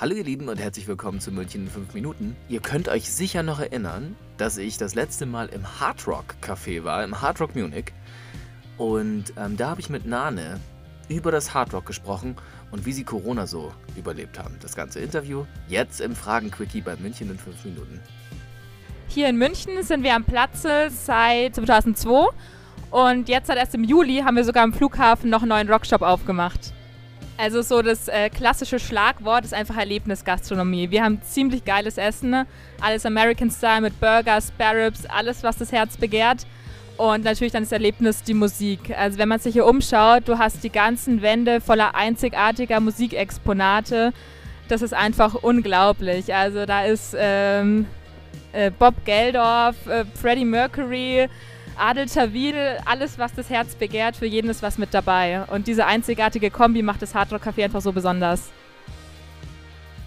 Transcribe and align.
Hallo 0.00 0.14
ihr 0.14 0.24
Lieben 0.24 0.48
und 0.48 0.58
herzlich 0.58 0.88
willkommen 0.88 1.20
zu 1.20 1.30
München 1.30 1.64
in 1.66 1.70
5 1.70 1.92
Minuten. 1.92 2.34
Ihr 2.48 2.60
könnt 2.60 2.88
euch 2.88 3.12
sicher 3.12 3.42
noch 3.42 3.60
erinnern, 3.60 4.16
dass 4.38 4.56
ich 4.56 4.78
das 4.78 4.94
letzte 4.94 5.26
Mal 5.26 5.50
im 5.50 5.78
Hard 5.78 6.06
Rock 6.06 6.36
Café 6.40 6.84
war, 6.84 7.04
im 7.04 7.20
Hard 7.20 7.38
Rock 7.38 7.54
Munich. 7.54 7.92
Und 8.78 9.34
ähm, 9.36 9.58
da 9.58 9.68
habe 9.68 9.82
ich 9.82 9.90
mit 9.90 10.06
Nane 10.06 10.58
über 11.10 11.30
das 11.30 11.52
Hard 11.52 11.74
Rock 11.74 11.84
gesprochen 11.84 12.36
und 12.70 12.86
wie 12.86 12.94
sie 12.94 13.04
Corona 13.04 13.46
so 13.46 13.74
überlebt 13.94 14.38
haben. 14.38 14.56
Das 14.62 14.74
ganze 14.74 15.00
Interview 15.00 15.44
jetzt 15.68 16.00
im 16.00 16.16
Fragen-Quickie 16.16 16.80
bei 16.80 16.96
München 16.96 17.30
in 17.30 17.38
5 17.38 17.62
Minuten. 17.66 18.00
Hier 19.08 19.28
in 19.28 19.36
München 19.36 19.82
sind 19.82 20.02
wir 20.02 20.14
am 20.14 20.24
Platze 20.24 20.88
seit 20.88 21.56
2002 21.56 22.28
und 22.90 23.28
jetzt 23.28 23.48
seit 23.48 23.58
erst 23.58 23.74
im 23.74 23.84
Juli 23.84 24.22
haben 24.24 24.36
wir 24.36 24.44
sogar 24.44 24.62
am 24.62 24.72
Flughafen 24.72 25.28
noch 25.28 25.42
einen 25.42 25.50
neuen 25.50 25.70
Rockshop 25.70 26.00
aufgemacht. 26.00 26.72
Also 27.40 27.62
so 27.62 27.80
das 27.80 28.06
äh, 28.08 28.28
klassische 28.28 28.78
Schlagwort 28.78 29.46
ist 29.46 29.54
einfach 29.54 29.78
Erlebnisgastronomie. 29.78 30.90
Wir 30.90 31.02
haben 31.02 31.22
ziemlich 31.22 31.64
geiles 31.64 31.96
Essen, 31.96 32.28
ne? 32.28 32.46
alles 32.82 33.06
American 33.06 33.50
Style 33.50 33.80
mit 33.80 33.98
Burgers, 33.98 34.48
Sparrows, 34.48 35.06
alles 35.08 35.42
was 35.42 35.56
das 35.56 35.72
Herz 35.72 35.96
begehrt. 35.96 36.46
Und 36.98 37.24
natürlich 37.24 37.54
dann 37.54 37.62
das 37.62 37.72
Erlebnis 37.72 38.22
die 38.22 38.34
Musik. 38.34 38.94
Also 38.94 39.16
wenn 39.16 39.28
man 39.30 39.38
sich 39.38 39.54
hier 39.54 39.64
umschaut, 39.64 40.28
du 40.28 40.36
hast 40.36 40.62
die 40.62 40.68
ganzen 40.68 41.22
Wände 41.22 41.62
voller 41.62 41.94
einzigartiger 41.94 42.78
Musikexponate. 42.78 44.12
Das 44.68 44.82
ist 44.82 44.92
einfach 44.92 45.32
unglaublich. 45.34 46.34
Also 46.34 46.66
da 46.66 46.84
ist 46.84 47.16
ähm, 47.18 47.86
äh, 48.52 48.70
Bob 48.70 48.96
Geldorf, 49.06 49.86
äh, 49.86 50.04
Freddie 50.14 50.44
Mercury, 50.44 51.26
Adel 51.80 52.06
Tawil, 52.06 52.78
alles, 52.84 53.18
was 53.18 53.32
das 53.34 53.48
Herz 53.48 53.74
begehrt, 53.74 54.16
für 54.16 54.26
jeden 54.26 54.50
ist 54.50 54.62
was 54.62 54.78
mit 54.78 54.92
dabei. 54.92 55.44
Und 55.44 55.66
diese 55.66 55.86
einzigartige 55.86 56.50
Kombi 56.50 56.82
macht 56.82 57.00
das 57.02 57.14
Hardrock 57.14 57.42
Café 57.42 57.64
einfach 57.64 57.80
so 57.80 57.92
besonders. 57.92 58.50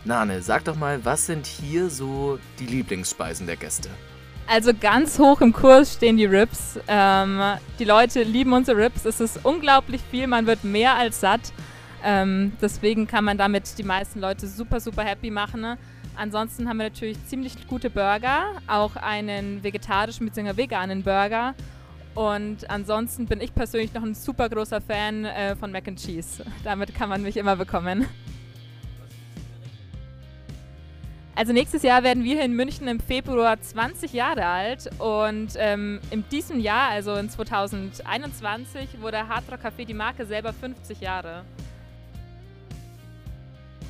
Nane, 0.05 0.41
sag 0.41 0.65
doch 0.65 0.75
mal, 0.75 1.03
was 1.03 1.25
sind 1.25 1.47
hier 1.47 1.89
so 1.89 2.37
die 2.59 2.65
Lieblingsspeisen 2.65 3.47
der 3.47 3.55
Gäste? 3.55 3.89
Also 4.47 4.71
ganz 4.79 5.17
hoch 5.17 5.41
im 5.41 5.53
Kurs 5.53 5.93
stehen 5.93 6.17
die 6.17 6.25
Rips. 6.25 6.77
Ähm, 6.87 7.41
die 7.79 7.85
Leute 7.85 8.23
lieben 8.23 8.53
unsere 8.53 8.77
Rips. 8.77 9.05
Es 9.05 9.19
ist 9.19 9.39
unglaublich 9.43 10.01
viel, 10.11 10.27
man 10.27 10.45
wird 10.45 10.63
mehr 10.63 10.95
als 10.95 11.21
satt. 11.21 11.53
Ähm, 12.03 12.51
deswegen 12.61 13.07
kann 13.07 13.23
man 13.23 13.37
damit 13.37 13.77
die 13.77 13.83
meisten 13.83 14.19
Leute 14.19 14.47
super, 14.47 14.81
super 14.81 15.03
happy 15.03 15.31
machen. 15.31 15.77
Ansonsten 16.15 16.69
haben 16.69 16.77
wir 16.77 16.85
natürlich 16.85 17.17
ziemlich 17.25 17.67
gute 17.67 17.89
Burger, 17.89 18.53
auch 18.67 18.95
einen 18.95 19.63
vegetarischen 19.63 20.27
bzw. 20.27 20.57
veganen 20.57 21.03
Burger. 21.03 21.55
Und 22.15 22.69
ansonsten 22.69 23.25
bin 23.25 23.41
ich 23.41 23.53
persönlich 23.55 23.93
noch 23.93 24.03
ein 24.03 24.13
super 24.13 24.47
großer 24.47 24.81
Fan 24.81 25.25
äh, 25.25 25.55
von 25.55 25.71
Mac 25.71 25.87
and 25.87 25.99
Cheese. 25.99 26.45
Damit 26.63 26.93
kann 26.93 27.09
man 27.09 27.23
mich 27.23 27.37
immer 27.37 27.55
bekommen. 27.55 28.05
Also 31.35 31.51
nächstes 31.51 31.81
Jahr 31.81 32.03
werden 32.03 32.23
wir 32.23 32.35
hier 32.35 32.45
in 32.45 32.53
München 32.53 32.87
im 32.87 32.99
Februar 32.99 33.59
20 33.59 34.13
Jahre 34.13 34.45
alt 34.45 34.87
und 34.99 35.53
ähm, 35.57 35.99
in 36.11 36.23
diesem 36.29 36.59
Jahr, 36.59 36.89
also 36.89 37.15
in 37.15 37.27
2021, 37.27 39.01
wurde 39.01 39.27
Hard 39.27 39.51
Rock 39.51 39.61
Café 39.61 39.85
die 39.85 39.95
Marke 39.95 40.27
selber 40.27 40.53
50 40.53 41.01
Jahre. 41.01 41.43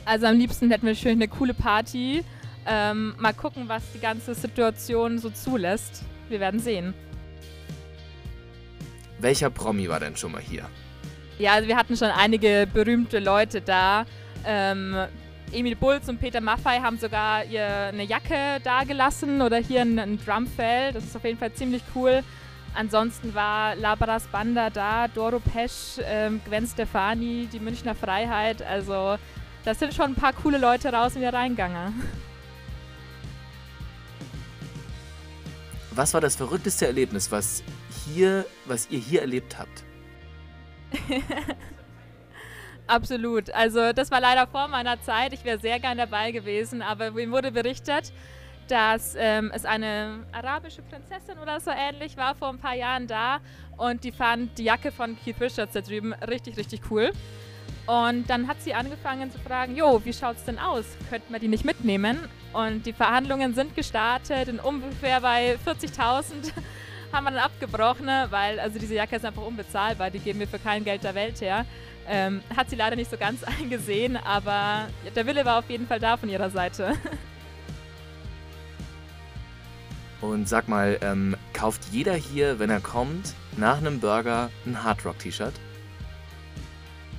Also 0.06 0.26
am 0.28 0.38
liebsten 0.38 0.70
hätten 0.70 0.86
wir 0.86 0.96
schön 0.96 1.14
eine 1.14 1.28
coole 1.28 1.54
Party. 1.54 2.24
Ähm, 2.66 3.16
mal 3.18 3.34
gucken, 3.34 3.68
was 3.68 3.84
die 3.94 4.00
ganze 4.00 4.34
Situation 4.36 5.18
so 5.20 5.30
zulässt. 5.30 6.04
Wir 6.30 6.40
werden 6.40 6.60
sehen. 6.60 6.94
Welcher 9.20 9.50
Promi 9.50 9.88
war 9.88 10.00
denn 10.00 10.16
schon 10.16 10.32
mal 10.32 10.42
hier? 10.42 10.66
Ja, 11.40 11.54
also 11.54 11.68
wir 11.68 11.78
hatten 11.78 11.96
schon 11.96 12.10
einige 12.10 12.68
berühmte 12.72 13.20
Leute 13.20 13.62
da. 13.62 14.06
Ähm, 14.46 14.96
Emil 15.52 15.76
Bulls 15.76 16.10
und 16.10 16.20
Peter 16.20 16.42
Maffei 16.42 16.80
haben 16.80 16.98
sogar 16.98 17.46
ihr 17.46 17.66
eine 17.66 18.04
Jacke 18.04 18.60
dagelassen 18.64 19.42
oder 19.42 19.58
hier 19.58 19.82
ein, 19.82 20.00
ein 20.00 20.20
Drumfell. 20.24 20.92
Das 20.94 21.04
ist 21.04 21.16
auf 21.16 21.24
jeden 21.24 21.38
Fall 21.38 21.54
ziemlich 21.54 21.84
cool. 21.96 22.24
Ansonsten 22.76 23.34
war 23.36 23.76
Labras 23.76 24.26
Banda 24.28 24.70
da, 24.70 25.08
Doro 25.08 25.40
Pesch, 25.40 26.00
ähm, 26.04 26.42
Gwen 26.46 26.66
Stefani, 26.66 27.48
die 27.52 27.60
Münchner 27.60 27.94
Freiheit. 27.94 28.64
Also 28.64 29.18
da 29.64 29.74
sind 29.74 29.94
schon 29.94 30.12
ein 30.12 30.16
paar 30.16 30.34
coole 30.34 30.58
Leute 30.58 30.92
raus 30.92 31.16
und 31.16 31.22
wieder 31.22 31.34
reingegangen. 31.34 32.02
Was 35.92 36.14
war 36.14 36.22
das 36.22 36.36
verrückteste 36.36 36.88
Erlebnis, 36.88 37.32
was 37.32 37.64
hier, 38.06 38.46
was 38.66 38.90
ihr 38.90 39.00
hier 39.00 39.22
erlebt 39.22 39.58
habt? 39.60 39.84
Absolut. 42.88 43.52
Also 43.52 43.94
das 43.94 44.12
war 44.12 44.20
leider 44.20 44.48
vor 44.48 44.68
meiner 44.68 45.02
Zeit. 45.02 45.34
Ich 45.34 45.46
wäre 45.46 45.60
sehr 45.60 45.80
gern 45.80 45.98
dabei 45.98 46.32
gewesen, 46.32 46.82
aber 46.82 47.12
mir 47.12 47.30
wurde 47.32 47.52
berichtet, 47.52 48.12
dass 48.68 49.16
ähm, 49.18 49.52
es 49.54 49.66
eine 49.66 50.26
arabische 50.32 50.82
Prinzessin 50.82 51.38
oder 51.40 51.60
so 51.60 51.72
ähnlich 51.72 52.18
war 52.18 52.36
vor 52.36 52.50
ein 52.50 52.60
paar 52.60 52.76
Jahren 52.76 53.08
da 53.08 53.40
und 53.78 54.04
die 54.04 54.12
fand 54.12 54.58
die 54.58 54.66
Jacke 54.66 54.92
von 54.92 55.18
Keith 55.24 55.40
Richards 55.40 55.74
da 55.74 55.82
drüben 55.82 56.14
richtig, 56.14 56.58
richtig 56.58 56.82
cool. 56.90 57.12
Und 57.86 58.30
dann 58.30 58.48
hat 58.48 58.62
sie 58.62 58.74
angefangen 58.74 59.30
zu 59.30 59.40
fragen, 59.40 59.76
jo, 59.76 60.02
wie 60.06 60.14
schaut's 60.14 60.46
denn 60.46 60.58
aus? 60.58 60.86
Könnten 61.10 61.34
wir 61.34 61.40
die 61.40 61.50
nicht 61.50 61.66
mitnehmen? 61.66 62.18
Und 62.54 62.86
die 62.86 62.94
Verhandlungen 62.94 63.54
sind 63.54 63.76
gestartet 63.76 64.48
in 64.48 64.60
ungefähr 64.60 65.20
bei 65.20 65.58
40.000 65.66 66.54
haben 67.12 67.26
wir 67.26 67.32
dann 67.32 67.40
abgebrochen, 67.40 68.08
weil 68.30 68.60
also 68.60 68.80
diese 68.80 68.96
Jacke 68.96 69.18
ist 69.18 69.26
einfach 69.26 69.46
unbezahlbar, 69.46 70.10
die 70.10 70.20
geben 70.20 70.40
wir 70.40 70.48
für 70.48 70.60
kein 70.60 70.84
Geld 70.84 71.04
der 71.04 71.14
Welt 71.14 71.42
her. 71.42 71.66
Ähm, 72.08 72.42
hat 72.56 72.70
sie 72.70 72.76
leider 72.76 72.96
nicht 72.96 73.12
so 73.12 73.18
ganz 73.18 73.44
eingesehen, 73.60 74.18
aber 74.18 74.88
der 75.16 75.26
Wille 75.26 75.46
war 75.46 75.60
auf 75.60 75.70
jeden 75.70 75.88
Fall 75.88 76.00
da 76.00 76.18
von 76.18 76.30
ihrer 76.30 76.50
Seite. 76.50 76.94
Und 80.24 80.48
sag 80.48 80.70
mal, 80.70 80.98
ähm, 81.02 81.36
kauft 81.52 81.82
jeder 81.92 82.14
hier, 82.14 82.58
wenn 82.58 82.70
er 82.70 82.80
kommt, 82.80 83.34
nach 83.58 83.80
einem 83.80 84.00
Burger 84.00 84.50
ein 84.66 84.82
Hardrock-T-Shirt? 84.82 85.54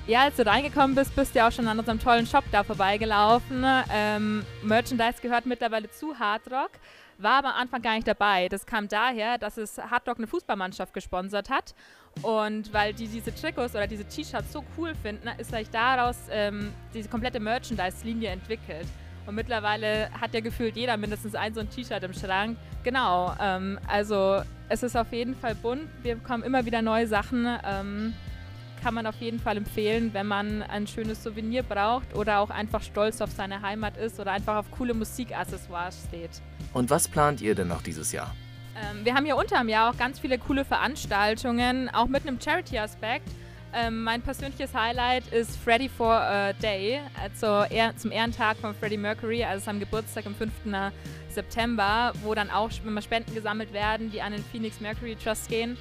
Ja, 0.07 0.23
als 0.23 0.37
du 0.37 0.45
reingekommen 0.45 0.95
bist, 0.95 1.15
bist 1.15 1.35
du 1.35 1.39
ja 1.39 1.47
auch 1.47 1.51
schon 1.51 1.67
an 1.67 1.77
unserem 1.77 1.99
tollen 1.99 2.25
Shop 2.25 2.43
da 2.51 2.63
vorbeigelaufen. 2.63 3.63
Ähm, 3.93 4.43
Merchandise 4.63 5.21
gehört 5.21 5.45
mittlerweile 5.45 5.87
zu 5.91 6.17
Hardrock, 6.17 6.71
war 7.19 7.33
aber 7.33 7.49
am 7.49 7.61
Anfang 7.61 7.83
gar 7.83 7.93
nicht 7.93 8.07
dabei. 8.07 8.49
Das 8.49 8.65
kam 8.65 8.87
daher, 8.87 9.37
dass 9.37 9.57
es 9.57 9.77
Hardrock 9.77 10.17
eine 10.17 10.25
Fußballmannschaft 10.25 10.91
gesponsert 10.91 11.51
hat. 11.51 11.75
Und 12.23 12.73
weil 12.73 12.95
die 12.95 13.07
diese 13.07 13.35
Trikots 13.35 13.75
oder 13.75 13.85
diese 13.85 14.05
T-Shirts 14.05 14.51
so 14.51 14.63
cool 14.77 14.93
finden, 14.95 15.27
ist 15.37 15.49
gleich 15.49 15.69
daraus 15.69 16.17
ähm, 16.31 16.73
diese 16.91 17.07
komplette 17.07 17.39
Merchandise-Linie 17.39 18.31
entwickelt. 18.31 18.87
Und 19.25 19.35
mittlerweile 19.35 20.09
hat 20.19 20.33
ja 20.33 20.39
gefühlt 20.39 20.75
jeder 20.75 20.97
mindestens 20.97 21.35
ein 21.35 21.53
so 21.53 21.59
ein 21.59 21.69
T-Shirt 21.69 22.03
im 22.03 22.13
Schrank. 22.13 22.57
Genau, 22.83 23.35
ähm, 23.39 23.79
also 23.87 24.41
es 24.69 24.83
ist 24.83 24.95
auf 24.95 25.11
jeden 25.11 25.35
Fall 25.35 25.55
bunt. 25.55 25.87
Wir 26.03 26.15
bekommen 26.15 26.43
immer 26.43 26.65
wieder 26.65 26.81
neue 26.81 27.07
Sachen. 27.07 27.47
Ähm, 27.63 28.13
kann 28.83 28.93
man 28.93 29.07
auf 29.07 29.15
jeden 29.19 29.39
Fall 29.39 29.57
empfehlen, 29.57 30.13
wenn 30.13 30.27
man 30.27 30.61
ein 30.61 30.85
schönes 30.85 31.23
Souvenir 31.23 31.63
braucht 31.63 32.15
oder 32.15 32.39
auch 32.39 32.51
einfach 32.51 32.83
stolz 32.83 33.19
auf 33.19 33.31
seine 33.31 33.63
Heimat 33.63 33.97
ist 33.97 34.19
oder 34.19 34.31
einfach 34.31 34.57
auf 34.57 34.69
coole 34.69 34.93
Musikaccessoires 34.93 36.03
steht. 36.07 36.29
Und 36.71 36.91
was 36.91 37.07
plant 37.07 37.41
ihr 37.41 37.55
denn 37.55 37.67
noch 37.67 37.81
dieses 37.81 38.11
Jahr? 38.11 38.35
Ähm, 38.75 39.03
wir 39.03 39.15
haben 39.15 39.25
hier 39.25 39.37
unter 39.37 39.57
dem 39.57 39.69
Jahr 39.69 39.89
auch 39.89 39.97
ganz 39.97 40.19
viele 40.19 40.37
coole 40.37 40.65
Veranstaltungen, 40.65 41.89
auch 41.89 42.07
mit 42.07 42.27
einem 42.27 42.39
Charity-Aspekt. 42.39 43.27
Ähm, 43.77 44.03
mein 44.03 44.21
persönliches 44.21 44.73
Highlight 44.73 45.27
ist 45.33 45.57
Freddy 45.57 45.89
for 45.89 46.13
a 46.13 46.53
Day, 46.53 47.01
also 47.21 47.65
zum 47.97 48.11
Ehrentag 48.11 48.55
von 48.57 48.73
Freddie 48.73 48.95
Mercury, 48.95 49.43
also 49.43 49.69
am 49.69 49.81
Geburtstag 49.81 50.25
am 50.25 50.33
5. 50.33 50.49
September, 51.29 52.13
wo 52.23 52.33
dann 52.33 52.49
auch 52.49 52.69
immer 52.85 53.01
Spenden 53.01 53.35
gesammelt 53.35 53.73
werden, 53.73 54.09
die 54.11 54.21
an 54.21 54.31
den 54.31 54.43
Phoenix 54.45 54.79
Mercury 54.79 55.17
Trust 55.21 55.49
gehen. 55.49 55.77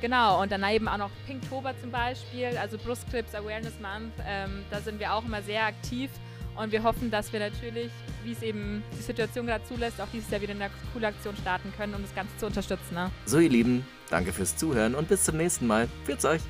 Genau, 0.00 0.40
und 0.40 0.52
daneben 0.52 0.88
auch 0.88 0.96
noch 0.96 1.10
Pinktober 1.26 1.74
zum 1.80 1.90
Beispiel, 1.90 2.56
also 2.56 2.78
Brustkrebs 2.78 3.34
Awareness 3.34 3.78
Month. 3.78 4.12
Ähm, 4.26 4.64
da 4.70 4.80
sind 4.80 4.98
wir 4.98 5.12
auch 5.12 5.24
immer 5.24 5.42
sehr 5.42 5.66
aktiv 5.66 6.10
und 6.56 6.72
wir 6.72 6.82
hoffen, 6.82 7.10
dass 7.10 7.30
wir 7.30 7.40
natürlich, 7.40 7.90
wie 8.22 8.32
es 8.32 8.42
eben 8.42 8.82
die 8.98 9.02
Situation 9.02 9.46
gerade 9.46 9.64
zulässt, 9.64 10.00
auch 10.00 10.08
dieses 10.12 10.30
Jahr 10.30 10.40
wieder 10.40 10.54
eine 10.54 10.70
coole 10.94 11.08
Aktion 11.08 11.36
starten 11.36 11.72
können, 11.76 11.94
um 11.94 12.00
das 12.00 12.14
Ganze 12.14 12.34
zu 12.38 12.46
unterstützen. 12.46 12.94
Ne? 12.94 13.10
So, 13.26 13.38
ihr 13.38 13.50
Lieben, 13.50 13.86
danke 14.08 14.32
fürs 14.32 14.56
Zuhören 14.56 14.94
und 14.94 15.08
bis 15.08 15.24
zum 15.24 15.36
nächsten 15.36 15.66
Mal. 15.66 15.88
Pfiat 16.06 16.24
euch! 16.24 16.40